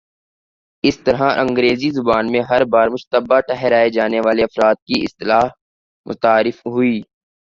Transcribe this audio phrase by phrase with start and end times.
[0.83, 5.45] اس طرح انگریزی زبان میں ''ہر بار مشتبہ ٹھہرائے جانے والے افراد "کی اصطلاح
[6.05, 6.95] متعارف ہوئی۔